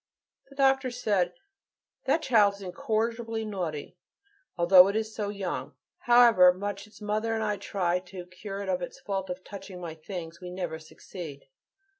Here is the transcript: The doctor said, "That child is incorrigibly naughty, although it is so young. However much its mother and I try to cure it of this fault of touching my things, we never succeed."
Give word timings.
The 0.49 0.55
doctor 0.55 0.89
said, 0.89 1.35
"That 2.05 2.23
child 2.23 2.55
is 2.55 2.63
incorrigibly 2.63 3.45
naughty, 3.45 3.99
although 4.57 4.87
it 4.87 4.95
is 4.95 5.13
so 5.13 5.29
young. 5.29 5.75
However 5.99 6.51
much 6.55 6.87
its 6.87 7.01
mother 7.01 7.35
and 7.35 7.43
I 7.43 7.57
try 7.57 7.99
to 7.99 8.25
cure 8.25 8.63
it 8.63 8.67
of 8.69 8.79
this 8.79 8.99
fault 8.99 9.29
of 9.29 9.43
touching 9.43 9.79
my 9.79 9.93
things, 9.93 10.41
we 10.41 10.49
never 10.49 10.79
succeed." 10.79 11.45